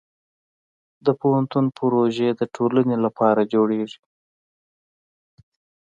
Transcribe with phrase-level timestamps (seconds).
[1.05, 4.01] د پوهنتون پروژې د ټولنې لپاره جوړېږي.